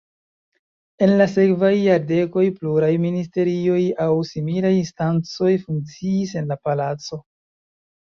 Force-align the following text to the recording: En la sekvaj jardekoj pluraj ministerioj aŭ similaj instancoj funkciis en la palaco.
En 1.07 1.11
la 1.19 1.27
sekvaj 1.33 1.69
jardekoj 1.73 2.47
pluraj 2.57 2.91
ministerioj 3.05 3.79
aŭ 4.09 4.11
similaj 4.33 4.75
instancoj 4.81 5.55
funkciis 5.71 6.39
en 6.45 6.53
la 6.55 6.63
palaco. 6.69 7.25